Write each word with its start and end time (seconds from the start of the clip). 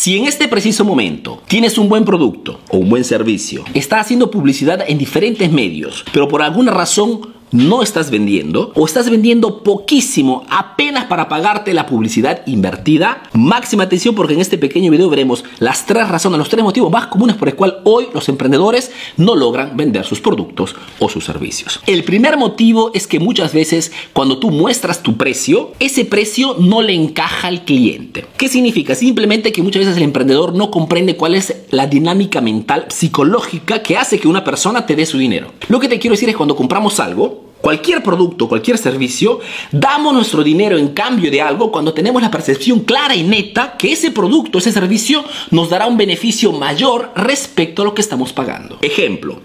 Si 0.00 0.16
en 0.16 0.24
este 0.24 0.48
preciso 0.48 0.82
momento 0.82 1.42
tienes 1.46 1.76
un 1.76 1.90
buen 1.90 2.06
producto 2.06 2.58
o 2.70 2.78
un 2.78 2.88
buen 2.88 3.04
servicio, 3.04 3.64
estás 3.74 4.00
haciendo 4.00 4.30
publicidad 4.30 4.82
en 4.88 4.96
diferentes 4.96 5.52
medios, 5.52 6.06
pero 6.10 6.26
por 6.26 6.40
alguna 6.40 6.72
razón 6.72 7.20
no 7.52 7.82
estás 7.82 8.10
vendiendo 8.10 8.72
o 8.74 8.86
estás 8.86 9.10
vendiendo 9.10 9.62
poquísimo 9.62 10.44
apenas 10.48 11.06
para 11.06 11.28
pagarte 11.28 11.74
la 11.74 11.86
publicidad 11.86 12.42
invertida, 12.46 13.22
máxima 13.32 13.84
atención 13.84 14.14
porque 14.14 14.34
en 14.34 14.40
este 14.40 14.58
pequeño 14.58 14.90
video 14.90 15.08
veremos 15.08 15.44
las 15.58 15.86
tres 15.86 16.08
razones, 16.08 16.38
los 16.38 16.48
tres 16.48 16.62
motivos 16.62 16.90
más 16.90 17.06
comunes 17.08 17.36
por 17.36 17.48
el 17.48 17.54
cual 17.54 17.80
hoy 17.84 18.08
los 18.14 18.28
emprendedores 18.28 18.90
no 19.16 19.36
logran 19.36 19.76
vender 19.76 20.04
sus 20.04 20.20
productos 20.20 20.74
o 20.98 21.08
sus 21.08 21.24
servicios. 21.24 21.80
El 21.86 22.04
primer 22.04 22.36
motivo 22.36 22.90
es 22.94 23.06
que 23.06 23.20
muchas 23.20 23.52
veces 23.52 23.92
cuando 24.12 24.38
tú 24.38 24.50
muestras 24.50 25.02
tu 25.02 25.16
precio, 25.16 25.72
ese 25.78 26.04
precio 26.04 26.56
no 26.58 26.82
le 26.82 26.94
encaja 26.94 27.48
al 27.48 27.64
cliente. 27.64 28.26
¿Qué 28.36 28.48
significa? 28.48 28.94
Simplemente 28.94 29.52
que 29.52 29.62
muchas 29.62 29.80
veces 29.80 29.96
el 29.96 30.02
emprendedor 30.02 30.54
no 30.54 30.70
comprende 30.70 31.16
cuál 31.16 31.34
es 31.34 31.54
la 31.70 31.86
dinámica 31.86 32.40
mental 32.40 32.86
psicológica 32.88 33.82
que 33.82 33.96
hace 33.96 34.18
que 34.18 34.28
una 34.28 34.44
persona 34.44 34.86
te 34.86 34.96
dé 34.96 35.06
su 35.06 35.18
dinero. 35.18 35.52
Lo 35.68 35.80
que 35.80 35.88
te 35.88 35.98
quiero 35.98 36.14
decir 36.14 36.28
es 36.28 36.36
cuando 36.36 36.56
compramos 36.56 37.00
algo, 37.00 37.39
cualquier 37.60 38.02
producto, 38.02 38.48
cualquier 38.48 38.78
servicio, 38.78 39.40
damos 39.70 40.14
nuestro 40.14 40.42
dinero 40.42 40.78
en 40.78 40.88
cambio 40.88 41.30
de 41.30 41.40
algo 41.40 41.70
cuando 41.70 41.92
tenemos 41.92 42.22
la 42.22 42.30
percepción 42.30 42.80
clara 42.80 43.14
y 43.14 43.22
neta 43.22 43.76
que 43.76 43.92
ese 43.92 44.10
producto, 44.10 44.58
ese 44.58 44.72
servicio 44.72 45.24
nos 45.50 45.70
dará 45.70 45.86
un 45.86 45.96
beneficio 45.96 46.52
mayor 46.52 47.12
respecto 47.14 47.82
a 47.82 47.84
lo 47.84 47.94
que 47.94 48.00
estamos 48.00 48.32
pagando. 48.32 48.78
Ejemplo, 48.82 49.40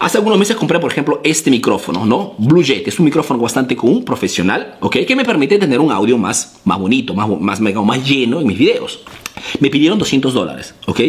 hace 0.00 0.18
algunos 0.18 0.38
meses 0.38 0.56
compré, 0.56 0.78
por 0.78 0.90
ejemplo, 0.90 1.20
este 1.24 1.50
micrófono, 1.50 2.04
¿no? 2.04 2.34
Blue 2.38 2.62
Jet, 2.62 2.86
es 2.88 2.98
un 2.98 3.04
micrófono 3.06 3.40
bastante 3.40 3.76
común, 3.76 4.04
profesional, 4.04 4.76
¿ok? 4.80 4.98
Que 5.06 5.16
me 5.16 5.24
permite 5.24 5.58
tener 5.58 5.80
un 5.80 5.92
audio 5.92 6.18
más, 6.18 6.60
más 6.64 6.78
bonito, 6.78 7.14
más, 7.14 7.28
más, 7.40 7.60
más 7.60 8.08
lleno 8.08 8.40
en 8.40 8.46
mis 8.46 8.58
videos. 8.58 9.00
Me 9.60 9.68
pidieron 9.68 9.98
200 9.98 10.32
dólares, 10.32 10.74
¿ok? 10.86 11.00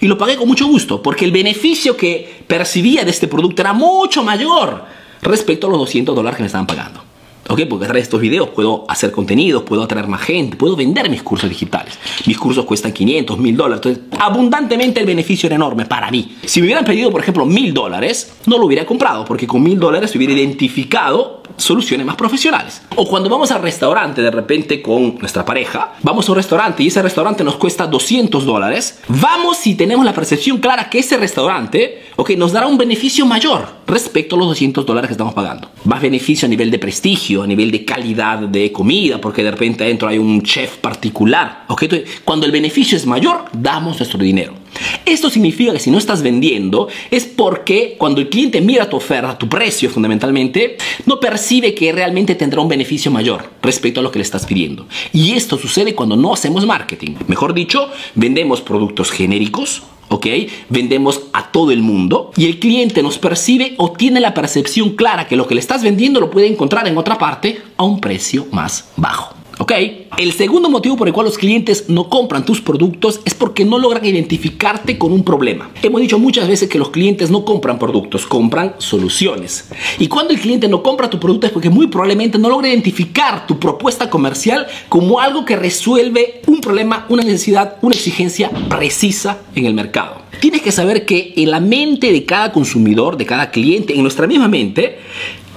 Y 0.00 0.06
lo 0.06 0.16
pagué 0.16 0.36
con 0.36 0.48
mucho 0.48 0.66
gusto, 0.66 1.02
porque 1.02 1.24
el 1.24 1.32
beneficio 1.32 1.96
que 1.96 2.42
percibía 2.46 3.04
de 3.04 3.10
este 3.10 3.28
producto 3.28 3.62
era 3.62 3.72
mucho 3.72 4.22
mayor 4.22 5.01
respecto 5.22 5.68
a 5.68 5.70
los 5.70 5.78
200 5.78 6.14
dólares 6.14 6.36
que 6.36 6.42
me 6.42 6.46
estaban 6.46 6.66
pagando. 6.66 7.00
¿Ok? 7.48 7.62
Porque 7.68 7.84
a 7.84 7.88
través 7.88 8.02
de 8.02 8.04
estos 8.04 8.20
videos 8.20 8.50
puedo 8.50 8.84
hacer 8.88 9.10
contenidos, 9.10 9.64
puedo 9.64 9.82
atraer 9.82 10.06
más 10.06 10.20
gente, 10.20 10.56
puedo 10.56 10.76
vender 10.76 11.10
mis 11.10 11.22
cursos 11.22 11.50
digitales. 11.50 11.98
Mis 12.26 12.38
cursos 12.38 12.64
cuestan 12.64 12.92
500, 12.92 13.36
1000 13.36 13.56
dólares. 13.56 13.84
Entonces, 13.84 14.20
abundantemente 14.20 15.00
el 15.00 15.06
beneficio 15.06 15.48
era 15.48 15.56
enorme 15.56 15.84
para 15.84 16.10
mí. 16.10 16.36
Si 16.44 16.60
me 16.60 16.66
hubieran 16.66 16.84
pedido, 16.84 17.10
por 17.10 17.20
ejemplo, 17.20 17.44
1000 17.44 17.74
dólares, 17.74 18.34
no 18.46 18.58
lo 18.58 18.66
hubiera 18.66 18.86
comprado, 18.86 19.24
porque 19.24 19.46
con 19.46 19.62
1000 19.62 19.78
dólares 19.78 20.14
hubiera 20.14 20.32
identificado 20.32 21.41
soluciones 21.56 22.06
más 22.06 22.16
profesionales. 22.16 22.82
O 22.96 23.06
cuando 23.08 23.28
vamos 23.28 23.50
al 23.50 23.62
restaurante 23.62 24.22
de 24.22 24.30
repente 24.30 24.82
con 24.82 25.16
nuestra 25.18 25.44
pareja, 25.44 25.94
vamos 26.02 26.28
a 26.28 26.32
un 26.32 26.36
restaurante 26.36 26.82
y 26.82 26.88
ese 26.88 27.02
restaurante 27.02 27.44
nos 27.44 27.56
cuesta 27.56 27.86
200 27.86 28.44
dólares, 28.44 29.00
vamos 29.08 29.58
si 29.58 29.74
tenemos 29.74 30.04
la 30.04 30.12
percepción 30.12 30.58
clara 30.58 30.88
que 30.90 30.98
ese 30.98 31.16
restaurante, 31.16 32.04
ok, 32.16 32.30
nos 32.30 32.52
dará 32.52 32.66
un 32.66 32.78
beneficio 32.78 33.26
mayor 33.26 33.66
respecto 33.86 34.36
a 34.36 34.38
los 34.38 34.48
200 34.48 34.84
dólares 34.86 35.08
que 35.08 35.12
estamos 35.12 35.34
pagando. 35.34 35.70
Más 35.84 36.00
beneficio 36.00 36.46
a 36.46 36.48
nivel 36.48 36.70
de 36.70 36.78
prestigio, 36.78 37.42
a 37.42 37.46
nivel 37.46 37.70
de 37.70 37.84
calidad 37.84 38.38
de 38.38 38.72
comida, 38.72 39.20
porque 39.20 39.42
de 39.42 39.50
repente 39.50 39.84
adentro 39.84 40.08
hay 40.08 40.18
un 40.18 40.42
chef 40.42 40.76
particular, 40.78 41.64
ok. 41.68 41.82
Entonces, 41.82 42.20
cuando 42.24 42.46
el 42.46 42.52
beneficio 42.52 42.96
es 42.96 43.06
mayor, 43.06 43.44
damos 43.52 43.98
nuestro 43.98 44.18
dinero. 44.18 44.61
Esto 45.04 45.30
significa 45.30 45.72
que 45.72 45.78
si 45.78 45.90
no 45.90 45.98
estás 45.98 46.22
vendiendo 46.22 46.88
es 47.10 47.24
porque 47.24 47.96
cuando 47.98 48.20
el 48.20 48.28
cliente 48.28 48.60
mira 48.60 48.88
tu 48.88 48.96
oferta, 48.96 49.38
tu 49.38 49.48
precio 49.48 49.90
fundamentalmente, 49.90 50.76
no 51.06 51.20
percibe 51.20 51.74
que 51.74 51.92
realmente 51.92 52.34
tendrá 52.34 52.60
un 52.60 52.68
beneficio 52.68 53.10
mayor 53.10 53.50
respecto 53.62 54.00
a 54.00 54.02
lo 54.02 54.10
que 54.10 54.18
le 54.18 54.24
estás 54.24 54.46
pidiendo. 54.46 54.86
Y 55.12 55.32
esto 55.32 55.58
sucede 55.58 55.94
cuando 55.94 56.16
no 56.16 56.32
hacemos 56.32 56.66
marketing. 56.66 57.14
Mejor 57.26 57.54
dicho, 57.54 57.88
vendemos 58.14 58.60
productos 58.60 59.10
genéricos, 59.10 59.82
¿ok? 60.08 60.26
Vendemos 60.68 61.22
a 61.32 61.50
todo 61.50 61.70
el 61.70 61.82
mundo 61.82 62.30
y 62.36 62.46
el 62.46 62.58
cliente 62.58 63.02
nos 63.02 63.18
percibe 63.18 63.74
o 63.78 63.92
tiene 63.92 64.20
la 64.20 64.34
percepción 64.34 64.90
clara 64.90 65.26
que 65.26 65.36
lo 65.36 65.46
que 65.46 65.54
le 65.54 65.60
estás 65.60 65.82
vendiendo 65.82 66.20
lo 66.20 66.30
puede 66.30 66.46
encontrar 66.46 66.86
en 66.86 66.98
otra 66.98 67.18
parte 67.18 67.60
a 67.76 67.84
un 67.84 68.00
precio 68.00 68.46
más 68.50 68.90
bajo. 68.96 69.41
¿Ok? 69.62 69.72
El 70.18 70.32
segundo 70.32 70.68
motivo 70.68 70.96
por 70.96 71.06
el 71.06 71.14
cual 71.14 71.26
los 71.26 71.38
clientes 71.38 71.84
no 71.88 72.08
compran 72.08 72.44
tus 72.44 72.60
productos 72.60 73.20
es 73.24 73.32
porque 73.32 73.64
no 73.64 73.78
logran 73.78 74.04
identificarte 74.04 74.98
con 74.98 75.12
un 75.12 75.22
problema. 75.22 75.70
Hemos 75.84 76.00
dicho 76.00 76.18
muchas 76.18 76.48
veces 76.48 76.68
que 76.68 76.80
los 76.80 76.90
clientes 76.90 77.30
no 77.30 77.44
compran 77.44 77.78
productos, 77.78 78.26
compran 78.26 78.74
soluciones. 78.78 79.68
Y 80.00 80.08
cuando 80.08 80.34
el 80.34 80.40
cliente 80.40 80.66
no 80.66 80.82
compra 80.82 81.08
tu 81.08 81.20
producto 81.20 81.46
es 81.46 81.52
porque 81.52 81.70
muy 81.70 81.86
probablemente 81.86 82.40
no 82.40 82.48
logra 82.48 82.70
identificar 82.70 83.46
tu 83.46 83.60
propuesta 83.60 84.10
comercial 84.10 84.66
como 84.88 85.20
algo 85.20 85.44
que 85.44 85.54
resuelve 85.54 86.42
un 86.48 86.60
problema, 86.60 87.06
una 87.08 87.22
necesidad, 87.22 87.76
una 87.82 87.94
exigencia 87.94 88.50
precisa 88.68 89.42
en 89.54 89.66
el 89.66 89.74
mercado. 89.74 90.22
Tienes 90.40 90.62
que 90.62 90.72
saber 90.72 91.06
que 91.06 91.34
en 91.36 91.52
la 91.52 91.60
mente 91.60 92.10
de 92.10 92.24
cada 92.24 92.50
consumidor, 92.50 93.16
de 93.16 93.26
cada 93.26 93.52
cliente, 93.52 93.94
en 93.94 94.02
nuestra 94.02 94.26
misma 94.26 94.48
mente, 94.48 94.98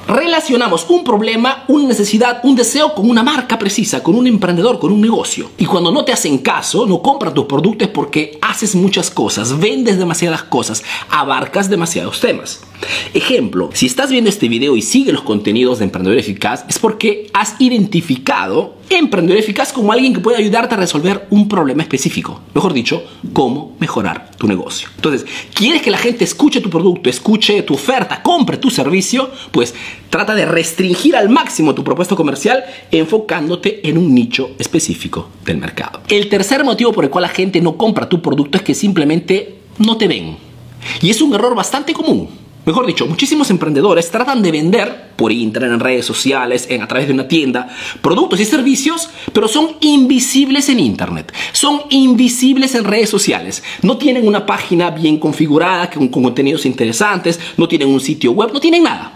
relacionamos 0.08 0.86
un 0.90 1.04
problema, 1.04 1.64
una 1.68 1.88
necesidad, 1.88 2.42
un 2.44 2.56
deseo 2.56 2.94
con 2.94 3.10
una 3.10 3.24
marca 3.24 3.58
precisa, 3.58 4.04
con 4.04 4.16
un 4.16 4.28
emprendedor, 4.28 4.80
con 4.80 4.92
un 4.92 5.02
negocio. 5.02 5.52
Y 5.58 5.66
cuando 5.66 5.92
no 5.92 6.06
te 6.06 6.12
hacen 6.12 6.40
caso, 6.40 6.86
no 6.86 7.02
compran 7.02 7.34
tus 7.34 7.46
productos 7.46 7.88
porque 7.90 8.38
haces 8.42 8.76
muchas 8.76 9.10
cosas, 9.10 9.60
vendes 9.60 9.98
demasiadas 9.98 10.44
cosas, 10.44 10.84
abarcas 11.10 11.70
demasiados 11.70 12.20
temas. 12.20 12.62
Ejemplo, 13.13 13.69
si 13.74 13.86
estás 13.86 14.09
viendo 14.09 14.30
este 14.30 14.50
video 14.50 14.75
y 14.75 14.81
sigue 14.81 15.12
los 15.12 15.22
contenidos 15.22 15.80
de 15.80 15.86
Emprendedor 15.86 16.18
Eficaz, 16.18 16.66
es 16.68 16.80
porque 16.80 17.30
has 17.34 17.56
identificado 17.59 18.75
Emprendedor 18.90 19.40
Eficaz 19.40 19.74
como 19.74 19.91
alguien 19.91 20.13
que 20.13 20.19
puede 20.19 20.38
ayudarte 20.38 20.75
a 20.75 20.78
resolver 20.78 21.25
un 21.30 21.47
problema 21.47 21.81
específico. 21.81 22.41
Mejor 22.53 22.74
dicho, 22.74 23.03
cómo 23.34 23.75
mejorar 23.80 24.31
tu 24.38 24.47
negocio. 24.47 24.90
Entonces, 24.96 25.25
¿quieres 25.53 25.81
que 25.81 25.91
la 25.91 25.97
gente 25.97 26.24
escuche 26.24 26.62
tu 26.62 26.69
producto, 26.69 27.09
escuche 27.09 27.62
tu 27.64 27.75
oferta, 27.75 28.22
compre 28.22 28.58
tu 28.58 28.69
servicio? 28.69 29.31
Pues 29.52 29.74
trata 30.09 30.35
de 30.35 30.46
restringir 30.46 31.16
al 31.16 31.30
máximo 31.30 31.74
tu 31.74 31.84
propuesta 31.84 32.16
comercial 32.16 32.64
enfocándote 32.91 33.88
en 33.88 33.97
un 33.97 34.14
nicho 34.14 34.52
específico 34.59 35.30
del 35.46 35.58
mercado. 35.58 36.02
El 36.08 36.30
tercer 36.30 36.64
motivo 36.64 36.91
por 36.91 37.06
el 37.06 37.09
cual 37.09 37.24
la 37.24 37.30
gente 37.30 37.62
no 37.62 37.78
compra 37.78 38.09
tu 38.09 38.22
producto 38.22 38.58
es 38.58 38.64
que 38.64 38.75
simplemente 38.75 39.56
no 39.80 39.97
te 39.97 40.08
ven. 40.08 40.38
Y 41.02 41.09
es 41.09 41.22
un 41.22 41.34
error 41.34 41.56
bastante 41.56 41.94
común. 41.94 42.45
Mejor 42.66 42.88
dicho, 42.88 43.06
muchísimos 43.06 43.52
emprendedores 43.52 44.09
tratan 44.09 44.42
de 44.42 44.52
vender 44.52 45.12
por 45.16 45.31
internet, 45.31 45.72
en 45.72 45.80
redes 45.80 46.06
sociales, 46.06 46.66
en, 46.70 46.81
a 46.81 46.88
través 46.88 47.08
de 47.08 47.14
una 47.14 47.28
tienda, 47.28 47.70
productos 48.02 48.40
y 48.40 48.46
servicios, 48.46 49.09
pero 49.34 49.48
son 49.48 49.78
invisibles 49.81 50.68
en 50.70 50.80
internet, 50.80 51.31
son 51.53 51.81
invisibles 51.92 52.74
en 52.74 52.84
redes 52.84 53.09
sociales. 53.09 53.64
No 53.84 53.98
tienen 53.98 54.28
una 54.28 54.48
página 54.48 54.90
bien 54.90 55.20
configurada 55.20 55.92
con 55.92 56.08
contenidos 56.08 56.66
interesantes, 56.66 57.40
no 57.56 57.68
tienen 57.68 57.88
un 57.88 58.02
sitio 58.02 58.31
web, 58.31 58.52
no 58.52 58.59
tienen 58.59 58.84
nada 58.84 59.15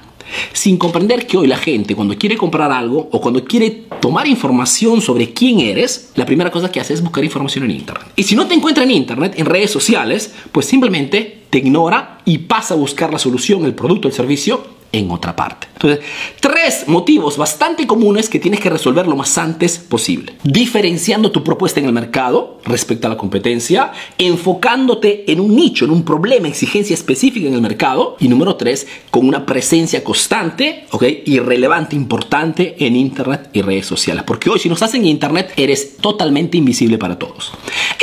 sin 0.53 0.77
comprender 0.77 1.27
que 1.27 1.37
hoy 1.37 1.47
la 1.47 1.57
gente 1.57 1.95
cuando 1.95 2.17
quiere 2.17 2.37
comprar 2.37 2.71
algo 2.71 3.09
o 3.11 3.21
cuando 3.21 3.43
quiere 3.45 3.83
tomar 3.99 4.27
información 4.27 5.01
sobre 5.01 5.33
quién 5.33 5.59
eres, 5.59 6.11
la 6.15 6.25
primera 6.25 6.51
cosa 6.51 6.71
que 6.71 6.79
hace 6.79 6.93
es 6.93 7.01
buscar 7.01 7.23
información 7.23 7.65
en 7.65 7.71
Internet. 7.71 8.07
Y 8.15 8.23
si 8.23 8.35
no 8.35 8.47
te 8.47 8.53
encuentra 8.53 8.83
en 8.83 8.91
Internet, 8.91 9.33
en 9.37 9.45
redes 9.45 9.71
sociales, 9.71 10.33
pues 10.51 10.65
simplemente 10.65 11.43
te 11.49 11.57
ignora 11.57 12.19
y 12.25 12.39
pasa 12.39 12.73
a 12.73 12.77
buscar 12.77 13.11
la 13.11 13.19
solución, 13.19 13.65
el 13.65 13.73
producto, 13.73 14.07
el 14.07 14.13
servicio 14.13 14.78
en 14.91 15.11
otra 15.11 15.35
parte. 15.35 15.67
Entonces, 15.73 16.05
tres 16.39 16.87
motivos 16.87 17.37
bastante 17.37 17.87
comunes 17.87 18.27
que 18.27 18.39
tienes 18.39 18.59
que 18.59 18.69
resolver 18.69 19.07
lo 19.07 19.15
más 19.15 19.37
antes 19.37 19.77
posible. 19.77 20.33
Diferenciando 20.43 21.31
tu 21.31 21.43
propuesta 21.43 21.79
en 21.79 21.85
el 21.85 21.93
mercado 21.93 22.59
respecto 22.65 23.07
a 23.07 23.09
la 23.09 23.17
competencia, 23.17 23.91
enfocándote 24.17 25.31
en 25.31 25.39
un 25.39 25.55
nicho, 25.55 25.85
en 25.85 25.91
un 25.91 26.03
problema, 26.03 26.47
exigencia 26.47 26.93
específica 26.93 27.47
en 27.47 27.53
el 27.53 27.61
mercado. 27.61 28.17
Y 28.19 28.27
número 28.27 28.55
tres, 28.55 28.87
con 29.09 29.27
una 29.27 29.45
presencia 29.45 30.03
constante, 30.03 30.85
¿ok? 30.91 31.03
Y 31.25 31.39
relevante, 31.39 31.95
importante 31.95 32.75
en 32.79 32.95
Internet 32.95 33.49
y 33.53 33.61
redes 33.61 33.85
sociales. 33.85 34.23
Porque 34.25 34.49
hoy 34.49 34.59
si 34.59 34.67
no 34.67 34.73
estás 34.73 34.93
en 34.95 35.05
Internet, 35.05 35.53
eres 35.55 35.97
totalmente 35.97 36.57
invisible 36.57 36.97
para 36.97 37.17
todos. 37.17 37.51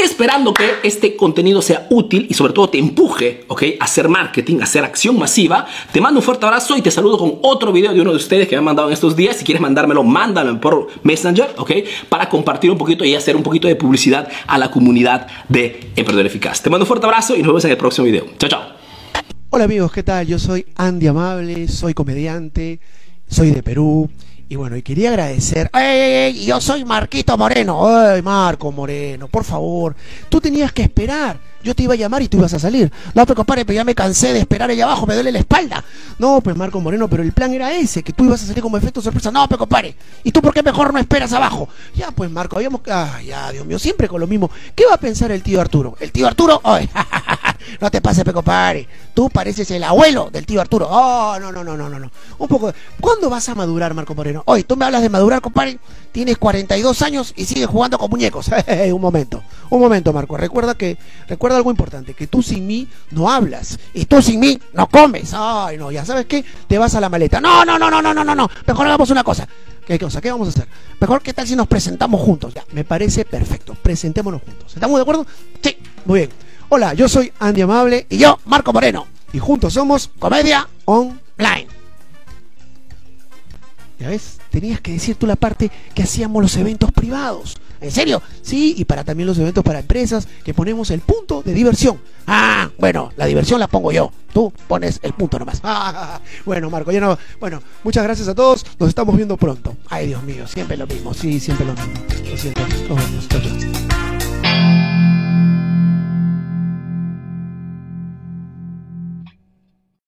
Esperando 0.03 0.55
que 0.55 0.65
este 0.83 1.17
contenido 1.17 1.61
sea 1.61 1.87
útil 1.91 2.27
y 2.31 2.35
sobre 2.35 2.53
todo 2.53 2.71
te 2.71 2.79
empuje, 2.79 3.45
¿ok? 3.49 3.65
A 3.81 3.85
hacer 3.85 4.09
marketing, 4.09 4.61
a 4.61 4.65
hacer 4.65 4.85
acción 4.85 5.19
masiva, 5.19 5.67
te 5.93 6.01
mando 6.01 6.21
un 6.21 6.25
fuerte 6.25 6.47
abrazo 6.47 6.76
y 6.77 6.83
te 6.83 6.91
saludo 6.91 7.19
con 7.19 7.39
otro 7.43 7.73
video 7.73 7.93
de 7.93 8.01
uno 8.01 8.11
de 8.11 8.17
ustedes 8.17 8.47
que 8.47 8.55
me 8.55 8.59
han 8.59 8.65
mandado 8.65 8.89
en 8.89 8.95
estos 8.95 9.17
días. 9.17 9.37
Si 9.37 9.45
quieres 9.45 9.61
mandármelo, 9.61 10.03
mándalo 10.03 10.61
por 10.61 10.89
Messenger, 11.03 11.55
¿ok? 11.57 11.71
Para 12.09 12.29
compartir 12.29 12.71
un 12.71 12.79
poquito 12.79 13.05
y 13.05 13.15
hacer 13.15 13.37
un 13.37 13.43
poquito 13.43 13.67
de 13.69 13.77
publicidad 13.77 14.29
a 14.47 14.59
la 14.59 14.71
comunidad 14.71 15.27
de 15.49 15.91
Emprendedor 15.97 16.27
Eficaz. 16.27 16.63
Te 16.63 16.71
mando 16.71 16.85
un 16.85 16.89
fuerte 16.89 17.07
abrazo 17.07 17.35
y 17.35 17.39
nos 17.39 17.49
vemos 17.49 17.65
en 17.65 17.71
el 17.71 17.77
próximo 17.77 18.05
video. 18.05 18.27
Chao, 18.39 18.51
chao. 18.51 18.63
Hola 19.51 19.65
amigos, 19.65 19.91
¿qué 19.93 20.03
tal? 20.03 20.27
Yo 20.27 20.39
soy 20.39 20.67
Andy 20.77 21.07
Amable, 21.07 21.69
soy 21.69 21.95
comediante, 21.95 22.81
soy 23.29 23.53
de 23.53 23.63
Perú 23.63 24.11
Y 24.49 24.55
bueno, 24.55 24.77
y 24.77 24.83
quería 24.83 25.09
agradecer. 25.09 25.71
¡Ey, 25.75 26.45
Yo 26.45 26.61
soy 26.61 26.85
Marquito 26.85 27.37
Moreno. 27.37 27.85
¡Ay, 27.85 28.23
Marco 28.23 28.71
Moreno! 28.71 29.27
Por 29.27 29.43
favor. 29.43 29.97
Tú 30.29 30.41
tenías 30.41 30.73
que 30.73 30.83
esperar. 30.83 31.39
Yo 31.65 31.75
te 31.75 31.83
iba 31.83 31.95
a 31.95 31.97
llamar 31.97 32.23
y 32.23 32.29
tú 32.29 32.37
ibas 32.39 32.55
a 32.55 32.61
salir. 32.61 32.93
No, 33.13 33.27
pues 33.27 33.35
compadre, 33.35 33.65
pero 33.65 33.75
ya 33.75 33.83
me 33.83 33.93
cansé 33.97 34.33
de 34.33 34.39
esperar 34.39 34.71
allá 34.71 34.85
abajo, 34.85 35.05
me 35.05 35.15
duele 35.15 35.33
la 35.33 35.41
espalda. 35.41 35.83
No, 36.17 36.41
pues 36.41 36.55
Marco 36.55 36.81
Moreno, 36.81 37.09
pero 37.09 37.25
el 37.25 37.33
plan 37.33 37.53
era 37.53 37.73
ese, 37.73 38.05
que 38.05 38.13
tú 38.13 38.25
ibas 38.25 38.41
a 38.45 38.47
salir 38.47 38.63
como 38.63 38.77
efecto 38.77 39.03
sorpresa. 39.03 39.33
No, 39.33 39.49
pues 39.49 39.59
compadre. 39.59 39.97
¿Y 40.23 40.31
tú 40.31 40.41
por 40.41 40.55
qué 40.55 40.63
mejor 40.63 40.93
no 40.93 41.01
esperas 41.01 41.33
abajo? 41.33 41.69
Ya, 41.97 42.13
pues 42.13 42.31
Marco, 42.31 42.55
habíamos. 42.55 42.83
Ah, 42.87 43.21
ya, 43.21 43.51
Dios 43.51 43.67
mío, 43.67 43.81
siempre 43.81 44.07
con 44.07 44.21
lo 44.21 44.29
mismo. 44.29 44.49
¿Qué 44.77 44.85
va 44.87 44.95
a 44.95 45.01
pensar 45.01 45.33
el 45.33 45.43
tío 45.43 45.61
Arturo? 45.61 45.97
El 45.99 46.13
tío 46.13 46.29
Arturo, 46.29 46.61
¡ay! 46.63 46.89
no 47.81 47.91
te 47.91 48.01
pases, 48.01 48.25
compadre. 48.25 48.89
Tú 49.15 49.31
pareces 49.31 49.71
el 49.71 49.85
abuelo 49.85 50.31
del 50.31 50.47
tío 50.47 50.61
Arturo. 50.61 50.89
Oh, 50.91 51.39
no, 51.41 51.53
no, 51.53 51.65
no, 51.65 51.77
no, 51.77 51.89
no, 51.89 51.99
no. 51.99 52.11
Un 52.39 52.49
poco. 52.49 52.73
¿Cuándo 53.01 53.31
vas 53.31 53.49
a 53.49 53.55
madurar, 53.55 53.95
Marco 53.95 54.15
Moreno? 54.15 54.43
Hoy, 54.47 54.65
tú 54.65 54.77
me 54.77 54.85
hablas 54.85 55.03
de 55.03 55.09
madurar, 55.09 55.41
compadre. 55.41 55.79
Tienes 56.13 56.39
42 56.39 57.03
años 57.03 57.33
y 57.37 57.45
sigues 57.45 57.67
jugando 57.67 57.99
con 57.99 58.11
muñecos. 58.11 58.51
un 58.93 59.01
momento, 59.01 59.43
un 59.71 59.81
momento, 59.81 60.13
Marco. 60.13 60.37
Recuerda 60.37 60.75
que, 60.75 60.99
recuerda 61.29 61.57
algo 61.57 61.71
importante, 61.71 62.15
que 62.15 62.27
tú 62.27 62.43
sin 62.43 62.67
mí 62.67 62.89
no 63.11 63.31
hablas 63.31 63.79
y 63.93 64.07
tú 64.07 64.23
sin 64.23 64.41
mí 64.41 64.59
no 64.73 64.89
comes. 64.89 65.33
Ay, 65.35 65.77
no, 65.77 65.91
ya 65.91 66.05
sabes 66.05 66.27
qué, 66.27 66.45
te 66.67 66.79
vas 66.79 66.95
a 66.95 67.01
la 67.01 67.09
maleta. 67.09 67.41
No, 67.41 67.65
no, 67.65 67.79
no, 67.79 67.91
no, 67.91 68.03
no, 68.03 68.15
no, 68.15 68.25
no, 68.25 68.35
no. 68.35 68.51
Mejor 68.67 68.87
hagamos 68.87 69.11
una 69.11 69.25
cosa. 69.25 69.47
¿Qué 69.87 69.99
cosa? 70.01 70.21
¿Qué 70.21 70.33
vamos 70.33 70.49
a 70.49 70.51
hacer? 70.51 70.69
Mejor, 71.01 71.23
¿qué 71.23 71.33
tal 71.33 71.47
si 71.47 71.55
nos 71.55 71.69
presentamos 71.69 72.21
juntos? 72.21 72.53
Ya, 72.55 72.65
me 72.73 72.83
parece 72.83 73.25
perfecto. 73.25 73.75
Presentémonos 73.75 74.43
juntos. 74.43 74.75
¿Estamos 74.75 74.97
de 74.97 75.03
acuerdo? 75.03 75.27
Sí, 75.63 75.77
muy 76.05 76.21
bien. 76.21 76.46
Hola, 76.69 76.95
yo 76.95 77.09
soy 77.09 77.33
Andy 77.39 77.63
Amable 77.63 78.07
y 78.11 78.19
yo, 78.19 78.41
Marco 78.45 78.73
Moreno. 78.73 79.07
Y 79.33 79.39
juntos 79.39 79.73
somos 79.73 80.11
Comedia 80.19 80.69
Online. 80.85 81.69
¿Ya 84.01 84.09
ves? 84.09 84.39
Tenías 84.51 84.81
que 84.81 84.93
decir 84.93 85.15
tú 85.15 85.27
la 85.29 85.37
parte 85.37 85.71
que 85.95 86.03
hacíamos 86.03 86.43
los 86.43 86.57
eventos 86.57 86.91
privados. 86.91 87.57
¿En 87.81 87.93
serio? 87.93 88.21
Sí, 88.43 88.75
y 88.77 88.85
para 88.85 89.05
también 89.05 89.29
los 89.29 89.39
eventos 89.39 89.63
para 89.63 89.79
empresas 89.79 90.27
que 90.45 90.55
ponemos 90.55 90.91
el 90.91 91.01
punto 91.01 91.43
de 91.43 91.55
diversión. 91.55 92.01
Ah, 92.27 92.69
bueno, 92.79 93.13
la 93.17 93.27
diversión 93.27 93.61
la 93.61 93.69
pongo 93.69 93.93
yo. 93.93 94.11
Tú 94.33 94.53
pones 94.67 94.99
el 95.03 95.13
punto 95.13 95.39
nomás. 95.39 95.63
bueno, 96.45 96.69
Marco, 96.69 96.91
ya 96.91 97.01
no. 97.01 97.17
Bueno, 97.39 97.63
muchas 97.85 98.03
gracias 98.03 98.27
a 98.27 98.35
todos. 98.35 98.67
Nos 98.81 98.89
estamos 98.89 99.15
viendo 99.15 99.37
pronto. 99.37 99.77
Ay, 99.89 100.09
Dios 100.09 100.23
mío, 100.25 100.49
siempre 100.49 100.77
lo 100.77 100.87
mismo. 100.89 101.15
Sí, 101.15 101.39
siempre 101.39 101.65
lo 101.65 101.75
mismo. 101.75 101.93
Lo 102.29 102.37
siento. 102.37 102.61
Nos 102.89 103.29
vemos. 103.31 104.16